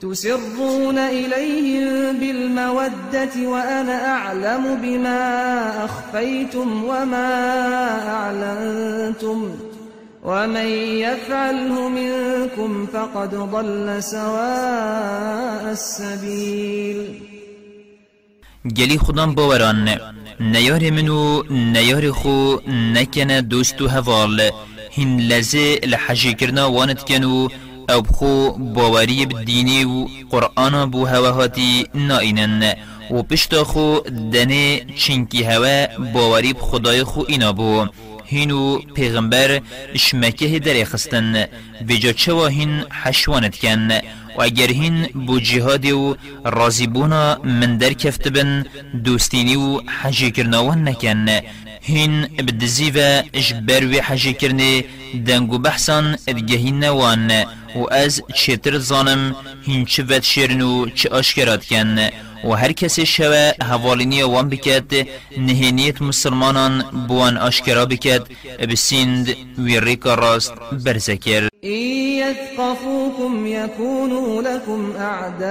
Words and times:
تسرون 0.00 0.98
إليهم 0.98 2.18
بالمودة 2.20 3.48
وأنا 3.48 4.06
أعلم 4.08 4.78
بما 4.82 5.84
أخفيتم 5.84 6.84
وما 6.84 7.30
أعلنتم 8.08 9.50
ومن 10.24 10.66
يفعله 11.04 11.88
منكم 11.88 12.86
فقد 12.86 13.34
ضل 13.34 14.02
سواء 14.02 15.70
السبيل. 15.70 17.22
گلی 18.76 18.98
خودم 18.98 19.34
باوران 19.34 19.98
نیار 20.40 20.90
منو 20.90 21.42
نیار 21.50 22.12
خو 22.12 22.56
نکنه 22.68 23.40
دوستو 23.40 23.86
هوال 23.86 24.50
هین 24.90 25.20
لزه 25.20 25.78
لحجی 25.86 26.34
کرنا 26.34 26.66
وانت 26.66 27.02
کنو 27.02 27.48
او 27.88 28.02
بخو 28.02 28.52
باوری 28.52 29.26
بدینی 29.26 29.84
و 29.84 30.06
قرآن 30.30 30.90
بو 30.90 31.06
هواهاتی 31.06 31.86
ناینن 31.94 32.74
و 33.10 33.22
پشتا 33.22 33.64
خو 33.64 33.98
دنه 34.32 34.80
چنکی 34.96 35.42
هوا 35.42 35.86
باوری 36.12 36.52
بخدای 36.52 37.04
خو 37.04 37.24
اینا 37.28 37.52
بو. 37.52 37.86
هینو 38.24 38.78
پیغمبر 38.78 39.60
شمکه 39.96 40.58
در 40.58 40.84
خستن. 40.84 41.44
بجا 41.88 42.12
چوا 42.12 42.46
هین 42.46 42.84
حشوانت 43.02 43.56
کن؟ 43.58 43.88
و 44.38 44.42
اگر 44.42 44.70
هین 44.70 45.06
بو 45.26 45.40
جهاد 45.40 45.86
و 45.86 46.16
رازی 46.44 46.86
بونا 46.86 47.38
من 47.44 47.76
در 47.78 47.92
کفت 47.92 48.28
بن 48.28 48.66
دوستینی 49.04 49.56
و 49.56 49.80
حجی 50.02 50.30
کرناوان 50.30 50.88
نکن. 50.88 51.26
هین 51.80 52.22
بدزی 52.22 52.90
و 52.90 53.22
اجبر 53.32 53.86
و 53.86 54.02
حجی 54.02 54.32
کرنه 54.32 54.84
دنگو 55.26 55.58
بحثان 55.58 56.16
ادگهین 56.26 56.84
نوان. 56.84 57.32
و 57.76 57.92
از 57.92 58.22
چتر 58.34 58.78
زانم 58.78 59.36
هین 59.66 59.84
چه 59.84 60.02
ود 60.02 60.22
شیرن 60.22 60.60
و 60.60 60.86
چه 60.94 61.08
آشکرات 61.08 61.64
کن 61.64 61.98
و 62.44 62.52
هر 62.52 62.72
کسی 62.72 63.06
شوه 63.06 63.52
حوالینی 63.62 64.22
وان 64.22 64.48
بکد 64.48 65.06
نهینیت 65.38 66.02
مسلمانان 66.02 66.84
بوان 67.08 67.36
آشکرا 67.36 67.86
بکد 67.86 68.22
بسیند 68.70 69.36
وی 69.58 69.80
ریکا 69.80 70.14
راست 70.14 70.52
برزکر. 70.84 71.48
إن 71.64 71.70
يثقفوكم 72.22 73.46
يكونوا 73.46 74.42
لكم 74.42 74.92
أعداء 74.98 75.48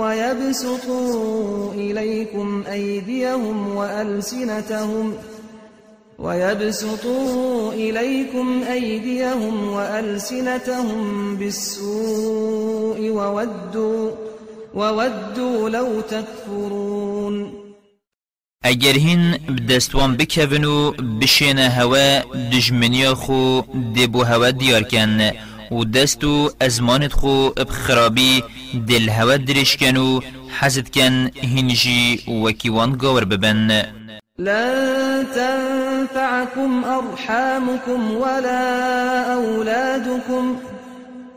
ويبسطوا 0.00 1.74
إليكم 1.74 2.64
أيديهم 2.72 3.76
وألسنتهم 3.76 5.14
ويبسطوا 6.20 7.72
إليكم 7.72 8.62
أيديهم 8.62 9.68
وألسنتهم 9.68 11.36
بالسوء 11.36 13.00
وودوا 13.10 14.10
وودوا 14.74 15.68
لو 15.68 16.00
تكفرون. 16.00 17.52
اگر 18.64 18.96
هین 18.96 19.32
بدستوان 19.48 20.16
بکون 20.16 20.64
و 20.64 20.92
هوا 21.58 22.22
دجمنی 22.52 23.14
خو 23.14 23.60
دبو 23.96 24.22
هوا 24.22 24.50
دیار 24.50 24.82
کن 24.82 25.30
و 25.70 25.84
دستو 25.84 26.50
ازمانت 26.60 27.12
خو 27.12 27.50
بخرابی 27.50 28.42
دل 28.88 29.08
هوا 29.08 29.36
درش 29.36 29.76
کن 29.76 29.96
و 29.96 30.20
کن 30.94 31.30
هنجی 31.42 32.20
وکیوان 32.44 32.92
گاور 32.92 33.24
ببن. 33.24 33.99
لن 34.40 35.26
تنفعكم 35.34 36.84
أرحامكم 36.84 38.16
ولا 38.16 39.34
أولادكم. 39.34 40.56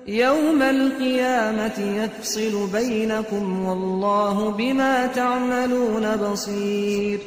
يوم 0.08 0.62
القيامة 0.62 1.80
يفصل 1.80 2.68
بينكم 2.72 3.66
والله 3.66 4.52
بما 4.52 5.08
تعملون 5.08 6.16
بصير. 6.16 7.20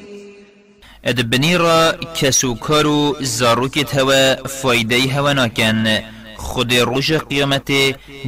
ادبنی 1.05 1.57
را 1.57 1.93
کسو 2.21 2.55
کارو 2.55 3.17
زاروکت 3.21 3.95
هوا 3.95 4.35
فایده 4.35 5.13
هوا 5.13 5.33
ناکن 5.33 5.99
خود 6.37 6.75
روش 6.75 7.13
قیامت 7.13 7.73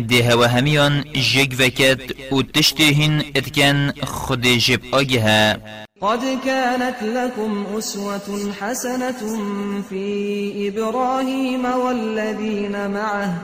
ده 0.09 0.25
هوا 0.31 0.47
همیان 0.47 1.05
جگ 1.13 1.55
وکت 1.59 2.33
و 2.33 2.43
تشتهین 2.43 3.25
اتکن 3.37 3.93
خود 4.05 4.47
جب 4.47 4.81
آگه. 4.93 5.57
قد 6.01 6.39
كانت 6.45 7.03
لكم 7.03 7.65
أسوة 7.79 8.53
حسنة 8.61 9.39
في 9.89 10.69
إبراهيم 10.69 11.65
والذين 11.65 12.91
معه 12.91 13.35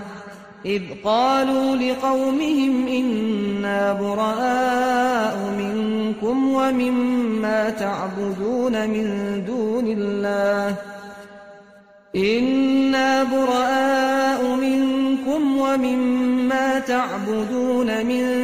إذ 0.67 0.83
قالوا 1.05 1.77
لقومهم 1.77 2.89
إنا 2.89 3.93
براء 3.93 5.51
منكم 5.59 6.55
ومما 6.55 7.71
تعبدون 7.71 8.89
من 8.91 9.43
دون 9.47 9.87
الله 9.87 10.77
إنا 12.17 13.23
براء 13.25 14.57
منكم 14.57 15.59
ومما 15.59 16.79
تعبدون 16.79 18.07
من 18.07 18.44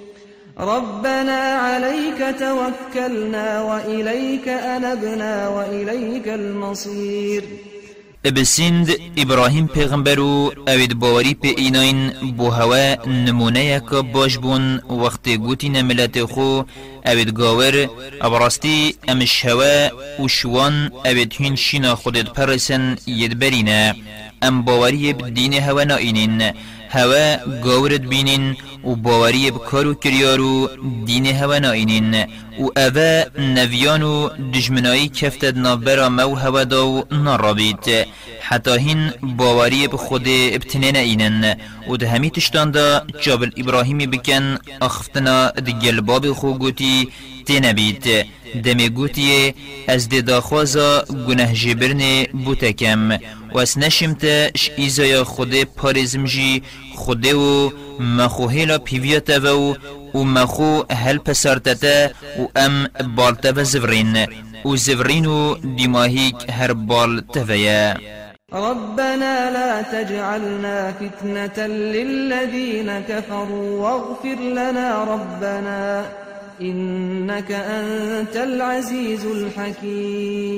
ربنا 0.61 1.41
عليك 1.55 2.35
توكلنا 2.39 3.61
وإليك 3.61 4.47
أنبنا 4.47 5.47
وإليك 5.47 6.27
المصير. 6.27 7.43
بسند 8.23 8.89
ابراهیم 9.17 9.67
پیغمبر 9.67 10.19
و 10.19 10.51
اوید 10.67 10.99
باوری 10.99 11.33
پی 11.33 11.47
ایناین 11.47 12.11
بو 12.37 12.49
هوا 12.49 12.95
نمونه 13.07 13.65
یک 13.65 13.89
باش 14.13 14.37
بون 14.37 14.77
وقت 14.77 15.29
گوتی 15.29 15.69
نملت 15.69 16.25
خو 16.25 16.63
اوید 17.05 17.33
گاور 17.33 17.89
ابراستی 18.21 18.95
أمش 19.09 19.45
هوا 19.45 19.89
و 20.23 20.27
شوان 20.27 20.91
اوید 21.05 21.33
هین 21.37 21.55
شینا 21.55 21.95
خودت 21.95 22.29
پرسن 22.29 22.97
ید 23.07 23.39
برینه 23.39 23.95
أم 24.43 24.61
باوری 24.61 25.13
بدین 25.13 25.53
هوا 25.53 25.83
ناینین 25.83 26.53
هوا 26.89 27.37
گاورد 27.63 28.09
بینین 28.09 28.57
و 28.83 28.95
باوری 28.95 29.51
بکارو 29.51 29.93
کریارو 29.93 30.69
دین 31.05 31.25
هوا 31.25 31.59
ناینین 31.59 32.15
و 32.59 32.67
اوه 32.77 33.25
نویان 33.39 34.03
و 34.03 34.29
دجمنایی 34.53 35.09
کفتد 35.09 35.57
نابرا 35.57 36.09
مو 36.09 36.35
هوا 36.35 36.63
داو 36.63 37.03
نارابید. 37.11 37.85
حتی 38.41 38.77
هین 38.77 39.11
باوری 39.37 39.87
بخود 39.87 40.27
ابتنه 40.27 40.91
ناینن 40.91 41.55
و 41.89 41.97
ده 41.97 42.09
همی 42.09 42.29
تشتان 42.29 42.71
دا 42.71 43.05
جابل 43.21 43.51
ابراهیمی 43.57 44.07
بکن 44.07 44.57
اخفتنا 44.81 45.49
دگل 45.49 46.01
باب 46.01 46.31
خو 46.33 46.53
گوتی 46.53 47.09
تنبید 47.45 48.05
دمی 48.63 48.89
گوتیه 48.89 49.55
از 49.87 50.09
ده 50.09 50.21
داخوازا 50.21 51.03
گناه 51.27 51.53
جبرن 51.53 52.23
بوتکم. 52.45 53.19
و 53.53 53.59
اس 53.59 53.77
نشمت 53.77 54.23
اش 54.55 54.71
ایزای 54.77 55.23
خود 55.23 55.63
پارزم 55.63 56.25
جی 57.01 57.05
خوده 57.05 57.35
و 57.35 57.69
مخوهیلا 57.99 58.77
پیویت 58.77 59.29
و 59.29 59.75
و 60.13 60.23
مخو 60.23 60.83
هل 60.91 61.17
پسارتتا 61.17 62.07
و 62.39 62.47
ام 62.55 62.87
بالتا 63.15 63.53
و 63.55 63.63
زفرين 63.63 64.27
و 64.65 64.75
زفرين 64.75 65.25
و 65.25 65.55
دماهيك 65.77 66.49
هر 66.49 66.73
بال 66.73 67.21
تفيا 67.33 67.97
ربنا 68.53 69.49
لا 69.49 69.81
تجعلنا 69.81 70.91
فتنة 70.91 71.67
للذين 71.67 72.99
كفروا 72.99 73.79
واغفر 73.81 74.35
لنا 74.35 75.03
ربنا 75.03 76.05
إنك 76.61 77.51
أنت 77.51 78.35
العزيز 78.35 79.25
الحكيم 79.25 80.51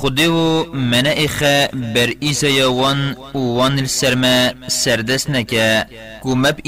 خدو 0.00 0.64
من 0.74 1.06
اخا 1.06 1.66
بر 1.94 2.10
ایزایا 2.20 2.72
وان 2.72 3.16
وان 3.34 3.78
السرما 3.78 4.52
سردس 4.68 5.28
نکا 5.30 5.82
کو 6.22 6.36
مب 6.36 6.60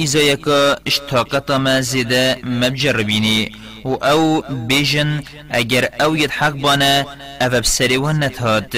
کا 0.45 0.77
اشتاقتا 0.87 1.59
ما 1.59 1.81
زیده 1.81 2.39
مب 2.45 2.75
جربینی. 2.75 3.51
و 3.85 3.95
أو 3.95 4.43
بیجن 4.69 5.23
اگر 5.51 5.89
أو 6.01 6.17
يتحق 6.17 6.51
بانا 6.51 7.05
أو 7.43 7.61
بسری 7.61 7.97
وان 7.97 8.25
نتهات. 8.25 8.75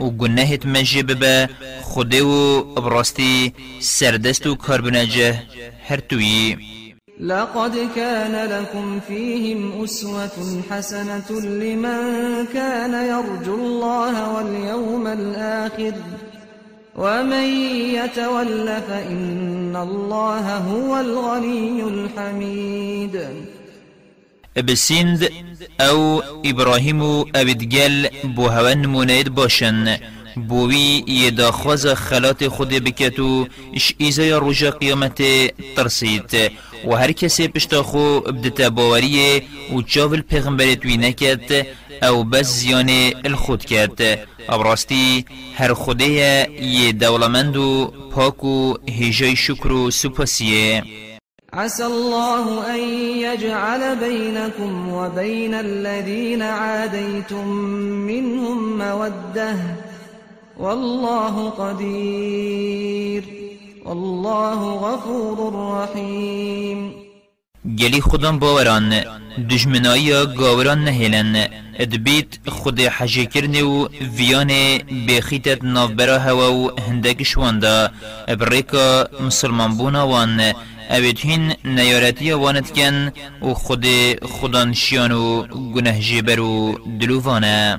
و 0.00 0.10
گناهت 0.10 0.66
مجيب 0.66 1.12
با 1.18 1.48
خدو 1.82 2.62
براستی 2.74 3.52
سردست 3.80 4.46
و 4.46 4.54
کاربنجه 4.54 5.42
هر 5.88 6.00
توی 6.00 6.56
لقد 7.20 7.88
كان 7.96 8.48
لكم 8.50 9.00
فيهم 9.08 9.82
أسوة 9.84 10.62
حسنة 10.70 11.40
لمن 11.40 12.00
كان 12.54 12.94
يرجو 12.94 13.54
الله 13.54 14.32
واليوم 14.32 15.06
الآخر 15.06 15.92
ومن 16.96 17.48
يتول 17.94 18.66
فإن 18.88 19.76
الله 19.76 20.56
هو 20.56 21.00
الغني 21.00 21.82
الحميد. 21.82 23.20
بسند 24.62 25.30
أو 25.80 26.22
إبراهيم 26.44 27.02
ابدگل 27.34 28.08
بو 28.24 28.46
هون 28.46 28.86
منید 28.86 29.34
باشن 29.34 29.96
بوی 30.36 31.04
یه 31.06 31.50
خواز 31.50 31.86
خلات 31.86 32.48
خود 32.48 32.68
بکتو 32.68 33.46
اش 33.74 33.94
ایزای 33.98 34.32
روژا 34.32 34.70
قیامت 34.70 35.22
ترسید. 35.76 36.30
و 36.86 36.94
هر 36.94 37.12
کسی 37.12 37.48
پشتا 37.48 37.82
خو 37.82 38.20
بدتا 38.20 38.70
باوریه 38.70 39.42
و 39.74 39.82
جاول 39.82 40.20
پیغمبر 40.20 40.74
توی 40.74 40.96
نکد 40.96 41.66
أو 42.02 42.24
بس 42.24 42.46
زیان 42.46 42.90
الخود 43.24 43.64
کرد. 43.64 44.00
ابراستی 44.48 45.24
هر 45.56 45.74
خوده 45.74 46.04
یه 46.62 46.92
دولمند 46.92 47.56
و 47.56 47.92
پاک 48.12 48.44
و 48.44 48.74
هجای 49.00 49.36
شکر 49.36 49.72
و 49.72 49.90
سپاسیه. 49.90 50.82
عسى 51.52 51.82
الله 51.82 52.74
أن 52.74 52.80
يجعل 53.18 53.96
بينكم 53.96 54.88
وبين 54.88 55.54
الذين 55.54 56.42
عاديتم 56.42 57.48
منهم 58.10 58.78
مودة 58.78 59.56
والله 60.58 61.50
قدير. 61.50 63.24
والله 63.84 64.60
غفور 64.78 65.52
رحيم. 65.54 66.94
گلی 67.78 68.00
خودم 68.00 68.38
باوران 68.38 69.04
دجمنایی 69.50 70.26
گاوران 70.26 70.84
نهیلن. 70.84 71.48
ادبیت 71.78 72.26
خود 72.48 72.80
حجی 72.80 73.26
کرنه 73.26 73.62
و 73.62 73.88
ویان 74.16 74.78
بخیتت 75.08 75.64
نافبرا 75.64 76.18
هوا 76.18 76.52
و 76.52 76.70
هندک 76.88 77.22
شواندا 77.22 77.90
ابریکا 78.28 79.08
مسلمان 79.20 79.76
بونا 79.76 80.08
وان 80.08 80.52
اوید 80.90 81.18
هین 81.18 81.52
نیارتی 81.64 82.32
وانت 82.32 82.72
کن 82.72 83.12
و 83.42 83.54
خود 83.54 83.86
خودانشیان 84.22 85.12
و 85.12 85.42
گنه 85.74 86.00
جیبر 86.00 86.40
و 86.40 86.78
دلووانه. 87.00 87.78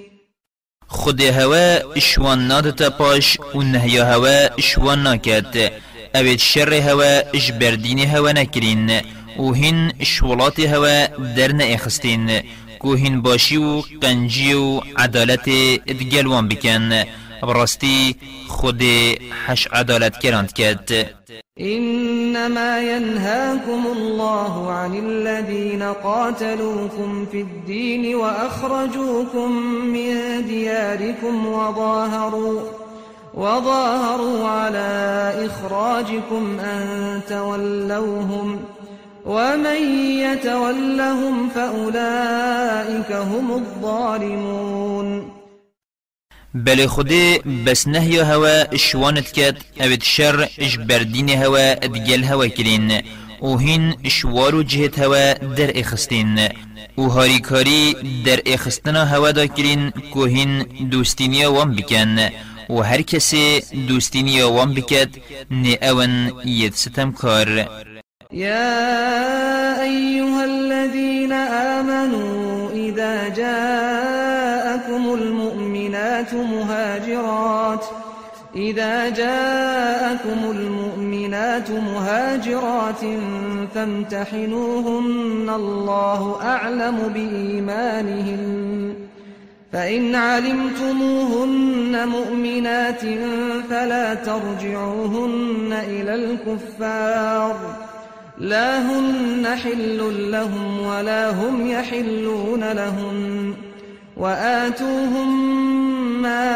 خود 0.91 1.21
هوا 1.21 1.79
اشوان 1.95 2.47
نادتا 2.47 2.89
پاش 2.89 3.37
و 3.55 3.61
نهی 3.61 3.97
هوا 3.97 4.49
اشوان 4.57 5.03
ناکد 5.03 5.71
اوید 6.15 6.39
شر 6.39 6.73
هوا 6.73 7.21
اجبردین 7.33 7.99
هوا 7.99 8.31
نکرین 8.31 9.01
و 9.39 9.53
هین 9.53 9.93
شولات 10.03 10.59
هوا 10.59 11.07
در 11.37 11.51
ناخستین. 11.51 12.41
کو 12.79 12.93
هین 12.95 13.21
باشی 13.21 13.57
و 13.57 13.81
قنجی 14.01 14.53
و 14.53 14.81
عدالت 14.97 15.47
ادگلوان 15.87 16.47
بکن. 16.47 17.03
براستی 17.41 18.15
خود 18.47 18.81
حش 19.45 19.67
عدالت 19.71 20.17
کرند 20.17 20.51
کد 20.51 21.05
إنما 21.59 22.79
ينهاكم 22.79 23.87
الله 23.95 24.71
عن 24.71 24.95
الذين 24.95 25.83
قاتلوكم 25.83 27.25
في 27.31 27.41
الدين 27.41 28.15
وأخرجوكم 28.15 29.51
من 29.67 30.45
دياركم 30.47 31.47
وظاهروا 31.47 32.61
وظاهروا 33.33 34.47
على 34.47 35.33
إخراجكم 35.45 36.59
أن 36.59 37.21
تولوهم 37.29 38.59
ومن 39.25 39.81
يتولهم 40.19 41.49
فأولئك 41.49 43.11
هم 43.11 43.51
الظالمون. 43.51 45.40
بل 46.53 46.87
خودی 46.87 47.39
بس 47.65 47.87
نهی 47.87 48.19
هوا 48.19 48.77
شوانت 48.77 49.31
کد 49.31 49.57
اوید 49.79 50.03
شر 50.03 50.49
اش 50.57 50.77
بردین 50.77 51.29
هوا 51.29 51.57
ادگل 51.57 52.23
هوا 52.23 52.47
کرین 52.47 53.01
و 53.41 53.57
هین 53.57 53.95
شوارو 54.07 54.63
جهت 54.63 54.99
هوا 54.99 55.33
در 55.33 55.79
اخستین 55.79 56.39
و 56.97 57.01
هاریکاری 57.01 57.95
در 58.25 58.39
اخستنا 58.45 59.05
هوا 59.05 59.31
دا 59.31 59.47
کرین 59.47 59.91
که 60.13 60.19
هین 60.19 60.63
دوستینی 60.89 61.45
وام 61.45 61.75
بکن 61.75 62.17
و 62.69 62.81
هر 62.81 63.01
کسی 63.01 63.61
دوستینی 63.87 64.41
وام 64.41 64.73
بکد 64.73 65.09
نی 65.51 65.75
اون 65.81 66.31
ید 66.45 66.73
ستم 66.73 67.11
کار 67.11 67.67
يا 68.33 69.50
إذا 78.55 79.09
جاءكم 79.09 80.51
المؤمنات 80.51 81.71
مهاجرات 81.71 83.01
فامتحنوهن 83.75 85.49
الله 85.55 86.37
أعلم 86.41 87.11
بإيمانهن. 87.13 88.93
فإن 89.73 90.15
علمتموهن 90.15 92.07
مؤمنات 92.07 93.01
فلا 93.69 94.13
ترجعوهن 94.13 95.79
إلى 95.87 96.15
الكفار. 96.15 97.75
لا 98.37 98.79
هن 98.79 99.47
حل 99.63 100.31
لهم 100.31 100.85
ولا 100.85 101.29
هم 101.29 101.67
يحلون 101.67 102.71
لهم. 102.71 103.53
وآتوهم 104.17 105.51
ما 106.21 106.55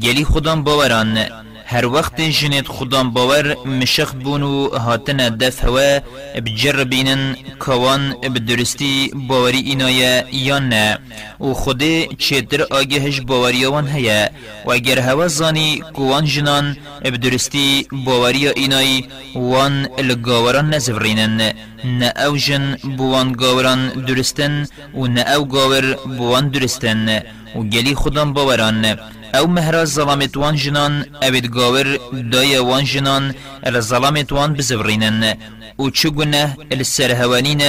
گلی 0.00 0.24
خودم 0.24 0.64
باوران. 0.64 1.18
هر 1.66 1.86
وقت 1.86 2.20
جنت 2.20 2.68
خدام 2.68 3.10
باور 3.10 3.56
مشخ 3.66 4.12
بونو 4.14 4.68
هاتنا 4.68 5.28
دف 5.28 5.64
هوا 5.64 6.00
بجربینن 6.44 7.36
کوان 7.58 8.14
بدرستی 8.34 9.10
باوری 9.28 9.58
اینای 9.58 10.22
یا 10.32 10.58
نه. 10.58 10.98
و 11.40 11.52
خود 11.52 11.82
چتر 12.18 12.62
آگهش 12.62 13.20
باوریوان 13.20 13.86
هیا 13.88 14.28
و 14.66 14.70
اگر 14.70 14.98
هوا 14.98 15.28
زانی 15.28 15.82
کوان 15.92 16.24
جنان 16.24 16.76
بدرستی 17.04 17.86
باوری 17.92 18.48
اینای 18.48 19.04
وان 19.34 19.88
الگاوران 19.98 20.74
نزورینن. 20.74 21.52
نه 21.84 22.12
او 22.26 22.36
جن 22.36 22.76
بوان 22.96 23.32
گاوران 23.32 23.88
درستن 23.88 24.66
و 24.94 25.06
نه 25.06 25.30
او 25.36 25.44
گاور 25.48 25.94
بوان 26.18 26.48
درستن. 26.48 27.22
و 27.56 27.62
گلی 27.62 27.94
خودم 27.94 28.32
باوران. 28.32 28.96
او 29.34 29.46
مهرا 29.46 29.84
ظلامت 29.84 30.36
وان 30.36 30.56
جنان 30.56 31.04
اوید 31.22 31.46
گاور 31.46 31.98
دای 32.32 32.58
وان 32.58 32.84
جنان 32.84 33.34
الظلامت 33.66 34.32
وان 34.32 34.54
بزورینن 34.54 35.36
و 35.78 35.90
چگونه 35.90 36.56
السرهوانین 36.70 37.62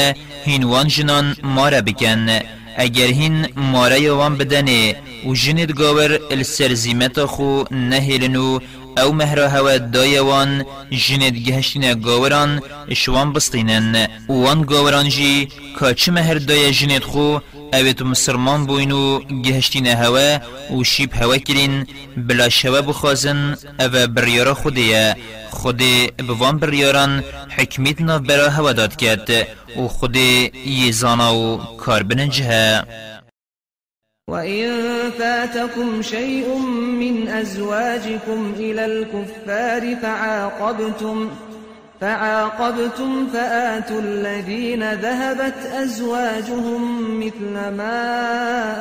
هین 0.45 0.63
وان 0.63 0.87
جنان 0.87 1.35
مارا 1.43 1.81
بکن 1.81 2.29
اگر 2.77 3.07
هین 3.19 3.47
مارای 3.55 4.09
وان 4.09 4.37
بدنه 4.37 4.95
و 5.27 5.33
جند 5.33 5.71
گاور 5.71 6.19
السرزیمت 6.31 7.25
خو 7.25 7.63
نهیلنو 7.71 8.59
او 8.97 9.11
مهرا 9.13 9.47
هوا 9.49 9.77
دایوان 9.77 10.65
جند 10.91 11.35
گهشتین 11.37 11.93
گاوران 11.93 12.61
شوان 12.93 13.33
بستینن 13.33 14.07
وان 14.29 14.61
گاوران 14.61 15.09
جی 15.09 15.47
کاچ 15.79 16.09
مهر 16.09 16.33
دای 16.33 16.71
جند 16.71 17.03
خو 17.03 17.37
اوید 17.73 18.03
مسلمان 18.03 18.65
بوینو 18.65 19.19
گهشتین 19.19 19.87
هوا 19.87 20.39
و 20.77 20.83
شیب 20.83 21.13
هوا 21.13 21.37
کرین 21.37 21.87
بلا 22.17 22.49
شوا 22.49 22.81
بخوازن 22.81 23.57
أو 23.79 24.07
بریارا 24.07 24.53
خودیه 24.53 25.15
خود 25.49 25.81
بوان 26.27 26.57
بریاران 26.57 27.23
حکمیت 27.57 28.01
ناف 28.01 28.21
برا 28.21 28.49
هوا 28.49 28.73
داد 28.73 28.95
کرد 28.95 29.29
و 29.77 29.87
خود 29.87 30.15
یزانا 30.65 31.35
و 31.35 31.57
کار 31.57 32.03
بنجه 32.03 32.83
وإن 34.27 34.71
فاتكم 35.19 36.01
شيء 36.01 36.57
من 36.99 37.27
أزواجكم 37.27 38.53
إلى 38.57 38.85
الكفار 38.85 39.95
فعاقبتم 39.95 41.29
فآتوا 43.33 44.01
الذين 44.01 44.93
ذهبت 44.93 45.59
أزواجهم 45.83 46.81
مثل 47.19 47.53
ما 47.77 48.01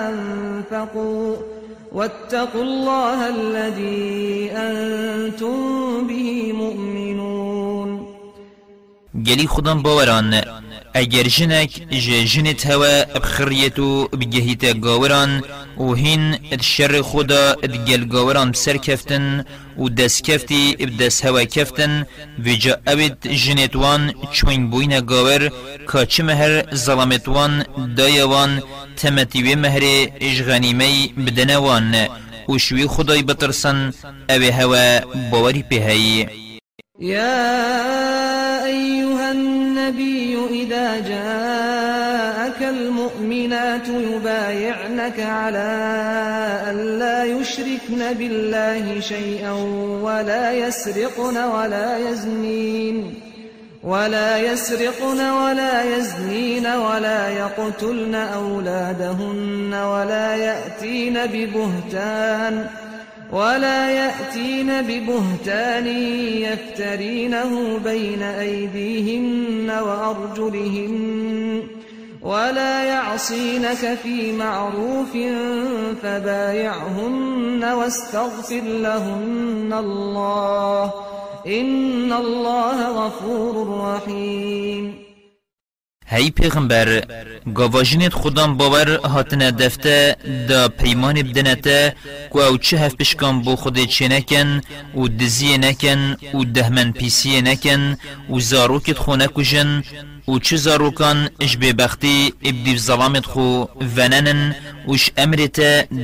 أنفقوا 0.09 1.37
واتقوا 1.93 2.63
الله 2.63 3.29
الذي 3.29 4.51
أنتم 4.51 6.07
به 6.07 6.53
مؤمنون. 6.53 8.07
گلی 9.27 9.47
خودم 9.47 9.83
باوران 9.83 10.43
اگر 10.95 11.23
جنك 11.23 11.71
جنت 12.25 12.67
هوا 12.67 13.05
بخريتو 13.19 14.09
بجهيت 14.09 14.65
گاوران 14.65 15.43
و 15.79 15.95
هين 15.95 16.39
الشر 16.53 17.03
خدا 17.03 17.53
ادگل 17.53 18.05
گاوران 18.05 18.51
بسر 18.51 18.77
كفتن 18.77 19.45
و 19.79 19.89
دس 19.89 20.23
كفتي 20.23 20.77
بدس 20.77 21.27
هوا 21.27 21.45
كفتن 21.45 22.05
وجا 22.47 22.81
ابد 22.89 23.29
جنتوان 23.29 24.13
چوين 24.33 24.71
بوين 24.71 25.01
گاور 25.01 25.51
كاچ 25.89 26.21
مهر 26.21 26.67
ظلمتوان 26.75 27.65
دايوان 27.97 28.61
تمتي 28.97 29.55
مهر 29.55 29.83
اج 30.23 30.43
غنيمي 30.43 31.15
بدنوان 31.17 32.09
و 32.49 32.59
شوي 32.59 32.89
خدای 32.89 33.23
بترسن 33.23 33.93
اوه 34.31 34.51
هوا 34.51 35.05
باوري 35.31 35.65
بهي 35.71 36.29
يا 37.01 38.65
أيها 38.65 39.33
النبي 39.33 40.39
إذا 40.51 41.01
جاءك 41.01 42.63
المؤمنات 43.53 43.89
يبايعنك 43.89 45.21
على 45.21 45.69
أن 46.71 46.99
لا 46.99 47.25
يشركن 47.25 48.13
بالله 48.19 49.01
شيئا 49.01 49.53
ولا 50.03 50.53
يسرقن 50.53 51.37
ولا 51.37 52.11
يزنين 52.11 53.15
ولا 53.83 54.39
يسرقن 54.39 55.21
ولا 55.31 55.97
يزنين 55.97 56.67
ولا 56.67 57.29
يقتلن 57.29 58.15
أولادهن 58.15 59.75
ولا 59.75 60.37
يأتين 60.37 61.19
ببهتان 61.27 62.67
ولا 63.33 63.91
يأتين 63.91 64.83
ببهتان 64.83 65.87
يفترينه 66.47 67.79
بين 67.85 68.23
أيديهن 68.23 69.71
وأرجلهن 69.71 71.63
ولا 72.23 72.85
يعصينك 72.85 73.99
في 74.03 74.33
معروف 74.33 75.13
فبايعهن 76.03 77.65
واستغفر 77.65 78.63
لهن 78.63 79.73
الله. 79.73 80.93
إن 81.47 82.13
الله 82.13 83.07
غفور 83.07 83.81
رحيم. 83.81 85.13
هی 86.13 86.31
پیغمبر 86.31 87.05
گواجنت 87.55 88.13
خودم 88.13 88.57
باور 88.57 88.89
هاتنه 89.07 89.51
دفته 89.51 90.17
دا 90.49 90.69
پیمان 90.69 91.23
بدنته 91.23 91.95
کو 92.31 92.41
أو 92.41 92.57
چه 92.57 92.79
هف 92.79 92.95
پشکان 92.95 93.43
بو 93.43 93.57
خود 93.57 93.85
چه 93.85 94.09
نکن 94.09 94.61
و 94.95 95.09
دزیه 95.09 95.59
نکن 95.59 96.17
و 96.35 96.45
دهمن 96.45 96.93
پیسیه 96.93 97.41
نکن 97.41 97.97
و 98.31 98.41
زاروکت 98.41 98.99
خونه 98.99 99.27
کجن 99.27 99.83
و 100.29 100.39
چه 100.39 100.57
زاروکان 100.57 101.31
اش 101.41 101.57
ببختی 101.57 102.35
ابدیف 102.45 102.79
ظلامت 102.79 103.27
خو 103.27 103.65
وننن 103.97 104.55
وش 104.89 105.11
امرت 105.17 105.61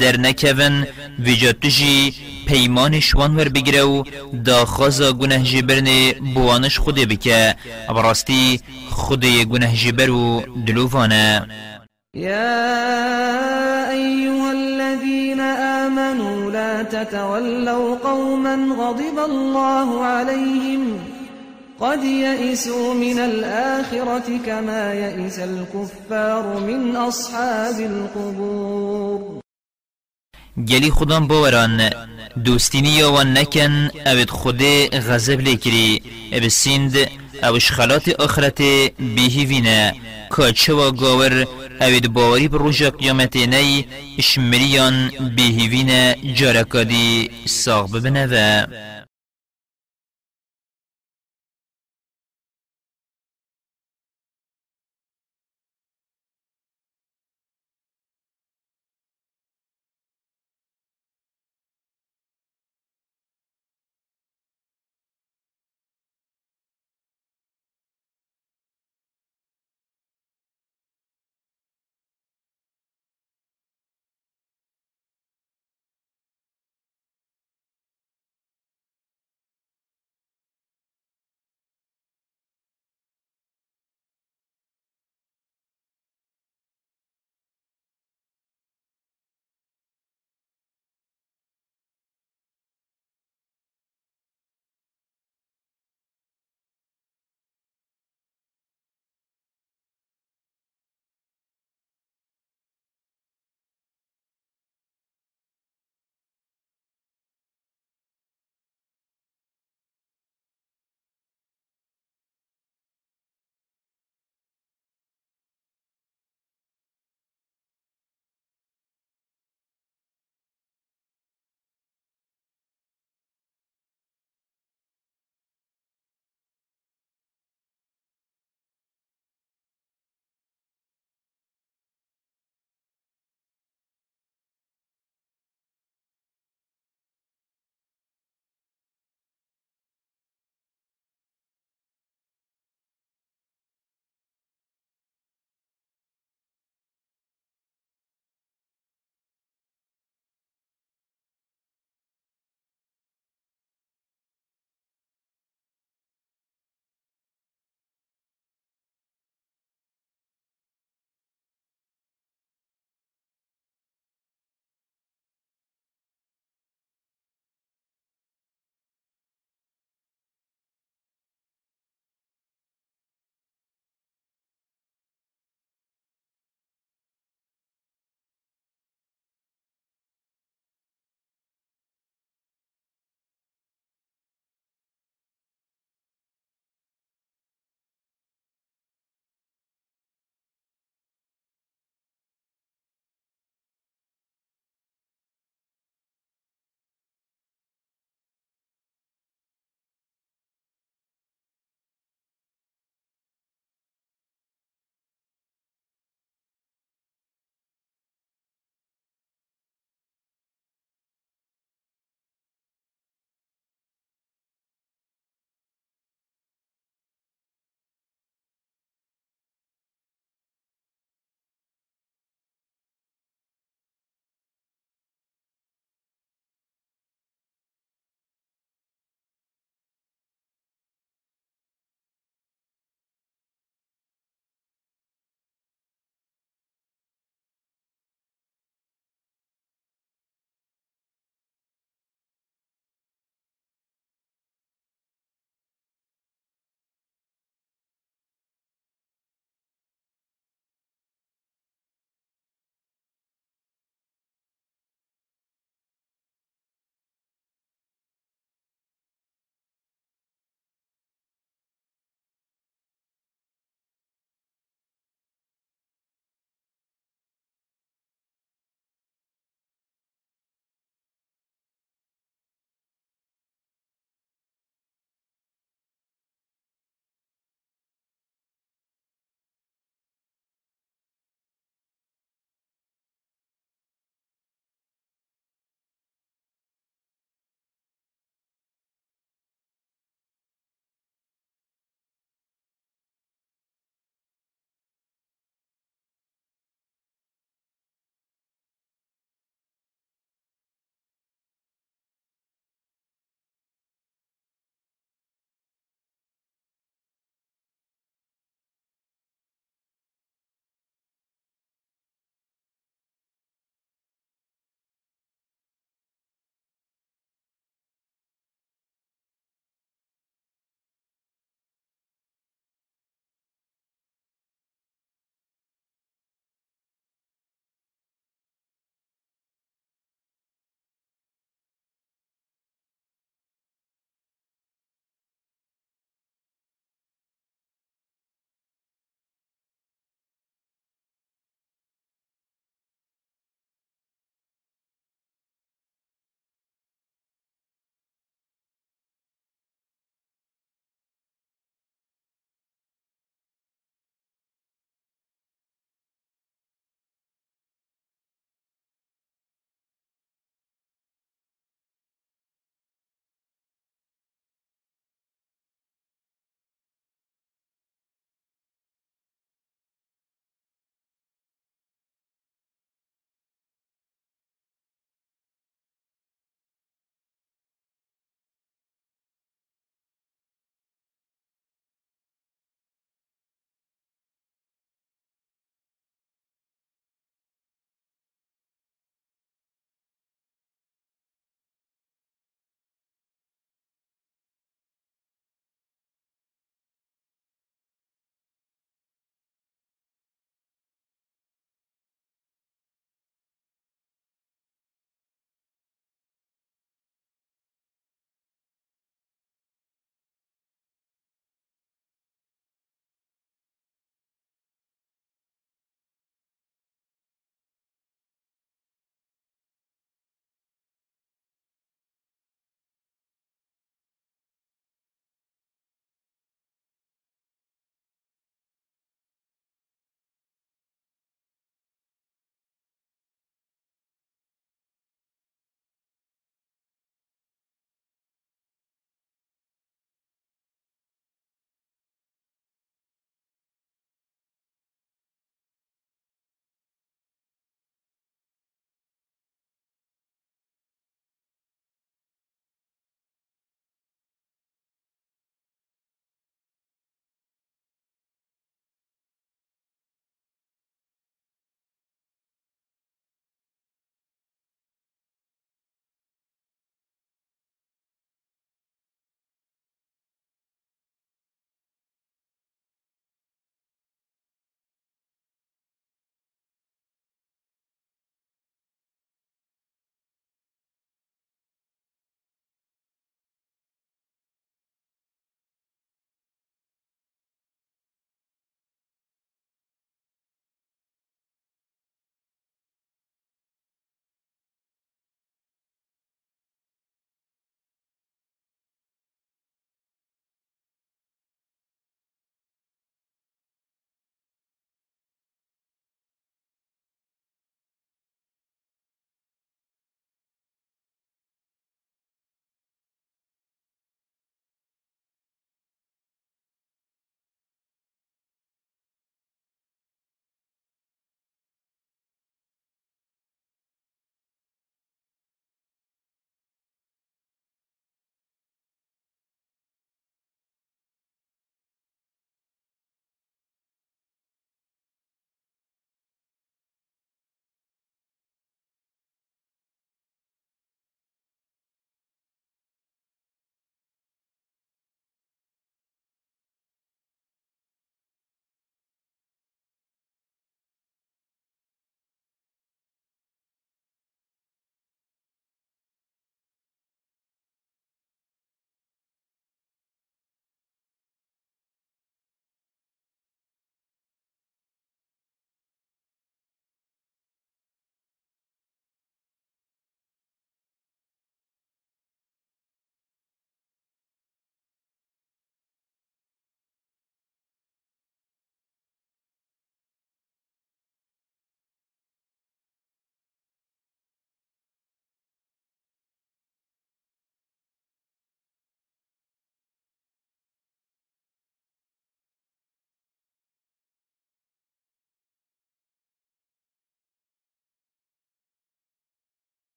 در 0.00 0.16
نکون 0.16 0.86
وجا 1.26 1.52
تجی 1.52 2.14
پیمانش 2.46 3.14
وان 3.14 3.36
ور 3.36 3.48
بگیره 3.48 3.82
و 3.82 4.04
دا 4.44 4.64
خازا 4.64 5.12
گناه 5.12 5.42
جبرن 5.42 6.12
بوانش 6.34 6.78
خوده 6.78 7.06
بکه. 7.06 7.54
براستی 7.88 8.60
خوده 8.90 9.44
گناه 9.44 9.74
جبر 9.74 10.10
و 10.10 10.42
دلوفانه 10.66 11.46
يا 12.14 13.90
أيها 13.90 14.50
الذين 14.50 15.40
آمنوا 15.40 16.50
لا 16.50 16.82
تتولوا 16.82 17.96
قوما 17.96 18.56
غضب 18.78 19.18
الله 19.18 20.04
عليهم 20.04 21.11
قد 21.82 22.04
يئسوا 22.04 22.94
من 22.94 23.18
الآخرة 23.18 24.38
كما 24.46 24.94
يئس 24.94 25.38
الكفار 25.38 26.60
من 26.60 26.96
أصحاب 26.96 27.80
القبور. 27.80 29.40
گلی 30.68 30.90
خودم 30.90 31.26
باوران 31.26 31.90
دوستینی 32.44 33.02
وان 33.02 33.38
نکن 33.38 33.90
اوید 34.06 34.30
خود 34.30 34.62
غضب 34.94 35.40
لیکری 35.40 36.02
اب 36.32 36.48
سیند 36.48 36.96
اوش 37.42 37.72
خلات 37.72 38.08
آخرت 38.08 38.62
بیهی 38.98 39.44
وینه. 39.44 39.94
کاچه 40.30 40.72
و 40.72 40.92
گاور 40.92 41.46
اوید 41.80 42.12
باوری 42.12 42.48
بر 42.48 42.58
روژا 42.58 42.90
قیامت 42.90 43.36
نی 43.36 43.86
اشمریان 44.18 45.10
بیهی 45.36 45.68
وینه 45.68 46.16
جارکادی 46.34 47.30
ساغ 47.46 47.90
ببنه 47.92 48.26